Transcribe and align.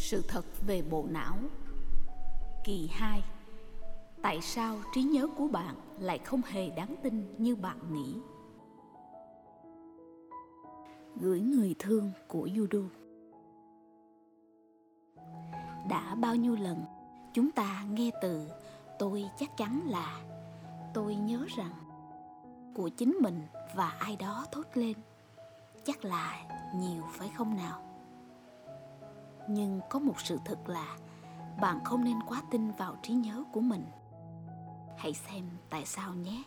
Sự 0.00 0.22
thật 0.28 0.44
về 0.66 0.82
bộ 0.82 1.06
não. 1.10 1.36
Kỳ 2.64 2.88
2 2.92 3.22
Tại 4.22 4.40
sao 4.40 4.76
trí 4.94 5.02
nhớ 5.02 5.28
của 5.36 5.48
bạn 5.48 5.74
lại 6.00 6.18
không 6.18 6.40
hề 6.44 6.70
đáng 6.70 6.94
tin 7.02 7.34
như 7.38 7.56
bạn 7.56 7.92
nghĩ? 7.92 8.16
Gửi 11.16 11.40
người 11.40 11.74
thương 11.78 12.12
của 12.28 12.48
Yudu 12.56 12.82
Đã 15.88 16.14
bao 16.14 16.36
nhiêu 16.36 16.56
lần 16.56 16.84
chúng 17.34 17.50
ta 17.50 17.84
nghe 17.90 18.10
từ 18.22 18.48
tôi 18.98 19.24
chắc 19.38 19.56
chắn 19.56 19.80
là 19.86 20.20
tôi 20.94 21.14
nhớ 21.14 21.46
rằng 21.56 21.72
của 22.74 22.88
chính 22.88 23.18
mình 23.20 23.42
và 23.74 23.88
ai 23.88 24.16
đó 24.16 24.46
thốt 24.52 24.64
lên, 24.74 24.96
chắc 25.84 26.04
là 26.04 26.46
nhiều 26.74 27.02
phải 27.12 27.28
không 27.36 27.56
nào? 27.56 27.87
Nhưng 29.48 29.80
có 29.90 29.98
một 29.98 30.20
sự 30.20 30.38
thật 30.44 30.68
là, 30.68 30.96
bạn 31.60 31.84
không 31.84 32.04
nên 32.04 32.22
quá 32.28 32.42
tin 32.50 32.70
vào 32.70 32.96
trí 33.02 33.14
nhớ 33.14 33.44
của 33.52 33.60
mình. 33.60 33.84
Hãy 34.96 35.14
xem 35.14 35.44
tại 35.70 35.86
sao 35.86 36.14
nhé. 36.14 36.42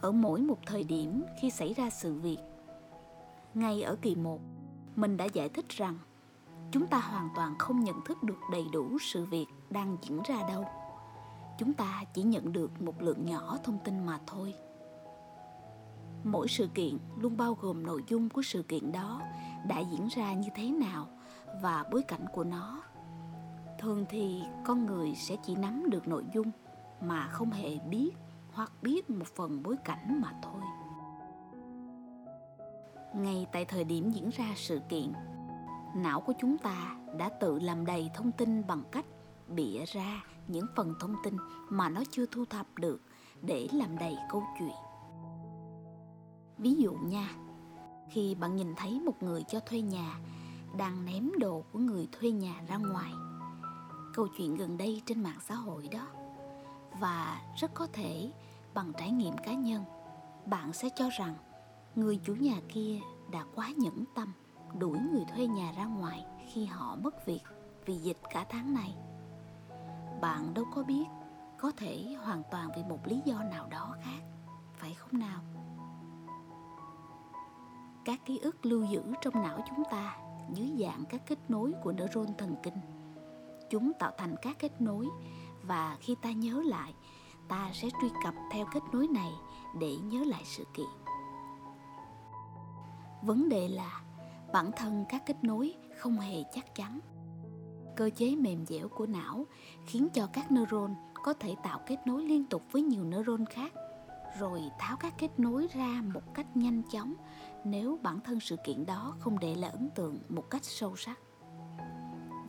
Ở 0.00 0.12
mỗi 0.12 0.40
một 0.40 0.58
thời 0.66 0.84
điểm 0.84 1.24
khi 1.40 1.50
xảy 1.50 1.74
ra 1.74 1.90
sự 1.90 2.14
việc, 2.14 2.38
ngay 3.54 3.82
ở 3.82 3.96
kỳ 4.02 4.14
1 4.14 4.40
mình 4.96 5.16
đã 5.16 5.24
giải 5.24 5.48
thích 5.48 5.68
rằng 5.68 5.98
chúng 6.72 6.86
ta 6.86 6.98
hoàn 6.98 7.28
toàn 7.36 7.54
không 7.58 7.84
nhận 7.84 8.00
thức 8.04 8.22
được 8.22 8.38
đầy 8.52 8.64
đủ 8.72 8.98
sự 9.00 9.24
việc 9.24 9.46
đang 9.70 9.96
diễn 10.02 10.20
ra 10.28 10.48
đâu. 10.48 10.64
Chúng 11.58 11.72
ta 11.72 12.04
chỉ 12.14 12.22
nhận 12.22 12.52
được 12.52 12.82
một 12.82 13.02
lượng 13.02 13.26
nhỏ 13.26 13.58
thông 13.64 13.78
tin 13.84 14.06
mà 14.06 14.18
thôi 14.26 14.54
mỗi 16.30 16.48
sự 16.48 16.68
kiện 16.74 16.98
luôn 17.20 17.36
bao 17.36 17.54
gồm 17.60 17.86
nội 17.86 18.04
dung 18.08 18.28
của 18.28 18.42
sự 18.42 18.62
kiện 18.62 18.92
đó 18.92 19.22
đã 19.68 19.78
diễn 19.78 20.08
ra 20.08 20.32
như 20.32 20.48
thế 20.54 20.70
nào 20.70 21.08
và 21.62 21.84
bối 21.92 22.02
cảnh 22.02 22.24
của 22.32 22.44
nó. 22.44 22.82
Thường 23.78 24.04
thì 24.08 24.42
con 24.64 24.86
người 24.86 25.14
sẽ 25.14 25.36
chỉ 25.46 25.54
nắm 25.54 25.90
được 25.90 26.08
nội 26.08 26.24
dung 26.34 26.50
mà 27.00 27.26
không 27.26 27.50
hề 27.50 27.78
biết 27.78 28.10
hoặc 28.52 28.72
biết 28.82 29.10
một 29.10 29.26
phần 29.36 29.62
bối 29.62 29.76
cảnh 29.84 30.20
mà 30.20 30.32
thôi. 30.42 30.62
Ngay 33.14 33.46
tại 33.52 33.64
thời 33.64 33.84
điểm 33.84 34.10
diễn 34.10 34.30
ra 34.30 34.52
sự 34.56 34.80
kiện, 34.88 35.12
não 35.96 36.20
của 36.20 36.32
chúng 36.40 36.58
ta 36.58 36.96
đã 37.18 37.28
tự 37.28 37.58
làm 37.58 37.86
đầy 37.86 38.10
thông 38.14 38.32
tin 38.32 38.66
bằng 38.66 38.82
cách 38.92 39.04
bịa 39.48 39.84
ra 39.86 40.24
những 40.48 40.66
phần 40.76 40.94
thông 41.00 41.14
tin 41.24 41.36
mà 41.68 41.88
nó 41.88 42.02
chưa 42.10 42.26
thu 42.26 42.44
thập 42.44 42.66
được 42.78 43.00
để 43.42 43.68
làm 43.72 43.98
đầy 43.98 44.16
câu 44.30 44.42
chuyện 44.58 44.87
ví 46.58 46.74
dụ 46.74 46.92
nha, 46.92 47.30
khi 48.10 48.34
bạn 48.34 48.56
nhìn 48.56 48.74
thấy 48.76 49.00
một 49.00 49.22
người 49.22 49.42
cho 49.42 49.60
thuê 49.60 49.80
nhà 49.80 50.18
đang 50.76 51.04
ném 51.04 51.30
đồ 51.38 51.64
của 51.72 51.78
người 51.78 52.08
thuê 52.12 52.30
nhà 52.30 52.54
ra 52.68 52.76
ngoài, 52.76 53.12
câu 54.14 54.28
chuyện 54.36 54.56
gần 54.56 54.78
đây 54.78 55.02
trên 55.06 55.22
mạng 55.22 55.38
xã 55.48 55.54
hội 55.54 55.88
đó, 55.88 56.06
và 57.00 57.40
rất 57.56 57.74
có 57.74 57.86
thể 57.92 58.32
bằng 58.74 58.92
trải 58.98 59.10
nghiệm 59.10 59.36
cá 59.36 59.52
nhân, 59.52 59.84
bạn 60.46 60.72
sẽ 60.72 60.88
cho 60.96 61.08
rằng 61.18 61.34
người 61.94 62.20
chủ 62.24 62.34
nhà 62.34 62.60
kia 62.68 62.98
đã 63.30 63.44
quá 63.54 63.70
nhẫn 63.76 64.04
tâm 64.14 64.32
đuổi 64.78 64.98
người 65.12 65.24
thuê 65.34 65.46
nhà 65.46 65.72
ra 65.76 65.84
ngoài 65.84 66.24
khi 66.52 66.64
họ 66.64 66.96
mất 66.96 67.26
việc 67.26 67.42
vì 67.86 67.94
dịch 67.94 68.18
cả 68.30 68.46
tháng 68.48 68.74
này. 68.74 68.94
Bạn 70.20 70.54
đâu 70.54 70.64
có 70.74 70.82
biết 70.82 71.04
có 71.58 71.72
thể 71.76 72.16
hoàn 72.22 72.42
toàn 72.50 72.70
vì 72.76 72.82
một 72.82 72.98
lý 73.06 73.22
do 73.24 73.42
nào 73.42 73.68
đó 73.70 73.96
khác, 74.04 74.20
phải 74.76 74.94
không 74.94 75.20
nào? 75.20 75.40
Các 78.08 78.20
ký 78.24 78.38
ức 78.38 78.66
lưu 78.66 78.84
giữ 78.84 79.02
trong 79.20 79.34
não 79.34 79.64
chúng 79.68 79.84
ta 79.90 80.16
dưới 80.54 80.72
dạng 80.78 81.04
các 81.08 81.22
kết 81.26 81.38
nối 81.48 81.72
của 81.82 81.92
neuron 81.92 82.26
thần 82.38 82.56
kinh. 82.62 82.74
Chúng 83.70 83.92
tạo 83.98 84.12
thành 84.18 84.34
các 84.42 84.56
kết 84.58 84.80
nối 84.80 85.06
và 85.62 85.96
khi 86.00 86.14
ta 86.22 86.32
nhớ 86.32 86.62
lại, 86.66 86.94
ta 87.48 87.70
sẽ 87.74 87.88
truy 88.00 88.08
cập 88.24 88.34
theo 88.52 88.66
kết 88.72 88.80
nối 88.92 89.08
này 89.08 89.30
để 89.78 89.96
nhớ 89.96 90.24
lại 90.26 90.42
sự 90.44 90.64
kiện. 90.74 90.86
Vấn 93.22 93.48
đề 93.48 93.68
là 93.68 94.02
bản 94.52 94.70
thân 94.76 95.04
các 95.08 95.22
kết 95.26 95.44
nối 95.44 95.74
không 95.98 96.20
hề 96.20 96.42
chắc 96.54 96.74
chắn. 96.74 97.00
Cơ 97.96 98.10
chế 98.16 98.36
mềm 98.36 98.66
dẻo 98.66 98.88
của 98.88 99.06
não 99.06 99.46
khiến 99.86 100.08
cho 100.14 100.26
các 100.32 100.52
neuron 100.52 100.94
có 101.14 101.32
thể 101.32 101.56
tạo 101.62 101.80
kết 101.86 102.06
nối 102.06 102.22
liên 102.22 102.44
tục 102.44 102.62
với 102.72 102.82
nhiều 102.82 103.04
neuron 103.04 103.46
khác, 103.46 103.72
rồi 104.38 104.62
tháo 104.78 104.96
các 104.96 105.14
kết 105.18 105.40
nối 105.40 105.68
ra 105.74 106.02
một 106.14 106.34
cách 106.34 106.56
nhanh 106.56 106.82
chóng 106.90 107.14
nếu 107.64 107.98
bản 108.02 108.20
thân 108.20 108.40
sự 108.40 108.56
kiện 108.64 108.86
đó 108.86 109.16
không 109.18 109.38
để 109.38 109.54
lại 109.54 109.70
ấn 109.70 109.90
tượng 109.94 110.20
một 110.28 110.50
cách 110.50 110.64
sâu 110.64 110.96
sắc 110.96 111.18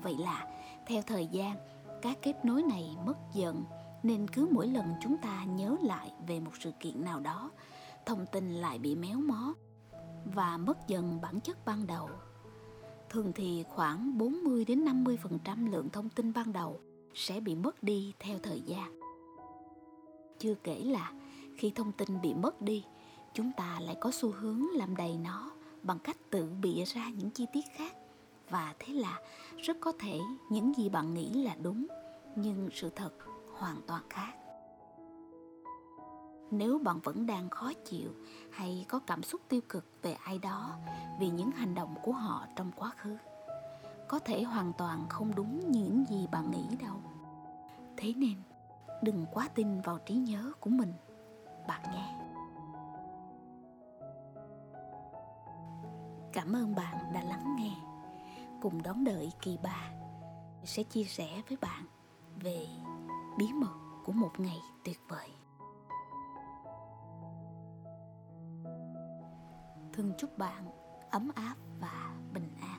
vậy 0.03 0.15
là 0.19 0.47
theo 0.87 1.01
thời 1.07 1.27
gian 1.27 1.55
các 2.01 2.17
kết 2.21 2.45
nối 2.45 2.63
này 2.63 2.97
mất 3.05 3.17
dần 3.33 3.63
nên 4.03 4.27
cứ 4.27 4.47
mỗi 4.51 4.67
lần 4.67 4.93
chúng 5.01 5.17
ta 5.17 5.43
nhớ 5.43 5.77
lại 5.83 6.11
về 6.27 6.39
một 6.39 6.51
sự 6.59 6.71
kiện 6.79 7.03
nào 7.03 7.19
đó 7.19 7.51
thông 8.05 8.25
tin 8.31 8.53
lại 8.53 8.79
bị 8.79 8.95
méo 8.95 9.17
mó 9.17 9.53
và 10.25 10.57
mất 10.57 10.87
dần 10.87 11.21
bản 11.21 11.39
chất 11.39 11.65
ban 11.65 11.87
đầu. 11.87 12.09
Thường 13.09 13.31
thì 13.35 13.63
khoảng 13.69 14.17
40 14.17 14.65
đến 14.65 14.85
50% 14.85 15.71
lượng 15.71 15.89
thông 15.89 16.09
tin 16.09 16.33
ban 16.33 16.53
đầu 16.53 16.79
sẽ 17.13 17.39
bị 17.39 17.55
mất 17.55 17.83
đi 17.83 18.13
theo 18.19 18.39
thời 18.43 18.61
gian. 18.61 18.99
Chưa 20.39 20.53
kể 20.63 20.79
là 20.79 21.11
khi 21.57 21.71
thông 21.75 21.91
tin 21.91 22.21
bị 22.21 22.33
mất 22.33 22.61
đi, 22.61 22.85
chúng 23.33 23.51
ta 23.51 23.79
lại 23.79 23.95
có 24.01 24.11
xu 24.11 24.31
hướng 24.31 24.63
làm 24.73 24.95
đầy 24.95 25.17
nó 25.17 25.51
bằng 25.83 25.99
cách 25.99 26.17
tự 26.29 26.49
bịa 26.61 26.83
ra 26.83 27.09
những 27.09 27.29
chi 27.29 27.45
tiết 27.53 27.65
khác. 27.75 27.95
Và 28.49 28.73
thế 28.79 28.93
là 28.93 29.19
rất 29.57 29.77
có 29.81 29.91
thể 29.99 30.19
những 30.49 30.73
gì 30.73 30.89
bạn 30.89 31.13
nghĩ 31.13 31.43
là 31.43 31.55
đúng, 31.61 31.87
nhưng 32.35 32.69
sự 32.73 32.89
thật 32.89 33.11
hoàn 33.57 33.81
toàn 33.87 34.03
khác. 34.09 34.33
Nếu 36.51 36.79
bạn 36.79 36.99
vẫn 37.03 37.25
đang 37.25 37.49
khó 37.49 37.71
chịu 37.85 38.09
hay 38.51 38.85
có 38.89 38.99
cảm 38.99 39.23
xúc 39.23 39.41
tiêu 39.47 39.61
cực 39.69 39.85
về 40.01 40.13
ai 40.13 40.39
đó 40.39 40.77
vì 41.19 41.29
những 41.29 41.51
hành 41.51 41.75
động 41.75 41.95
của 42.03 42.11
họ 42.11 42.47
trong 42.55 42.71
quá 42.75 42.91
khứ, 42.97 43.17
có 44.07 44.19
thể 44.19 44.43
hoàn 44.43 44.73
toàn 44.77 45.05
không 45.09 45.35
đúng 45.35 45.71
như 45.71 45.79
những 45.83 46.05
gì 46.09 46.27
bạn 46.31 46.51
nghĩ 46.51 46.75
đâu. 46.81 47.01
Thế 47.97 48.13
nên, 48.13 48.35
đừng 49.03 49.25
quá 49.31 49.47
tin 49.55 49.81
vào 49.81 49.99
trí 50.05 50.15
nhớ 50.15 50.51
của 50.59 50.69
mình, 50.69 50.93
bạn 51.67 51.81
nhé. 51.91 52.18
Cảm 56.39 56.55
ơn 56.55 56.75
bạn 56.75 57.13
đã 57.13 57.23
lắng 57.23 57.55
nghe. 57.55 57.71
Cùng 58.61 58.83
đón 58.83 59.03
đợi 59.03 59.31
kỳ 59.41 59.57
ba 59.63 59.89
sẽ 60.63 60.83
chia 60.83 61.03
sẻ 61.03 61.41
với 61.49 61.57
bạn 61.61 61.85
về 62.35 62.67
bí 63.37 63.53
mật 63.53 63.75
của 64.05 64.11
một 64.11 64.31
ngày 64.37 64.59
tuyệt 64.83 64.99
vời. 65.07 65.29
Thân 69.93 70.13
chúc 70.17 70.37
bạn 70.37 70.63
ấm 71.11 71.31
áp 71.35 71.55
và 71.79 72.15
bình 72.33 72.51
an. 72.61 72.78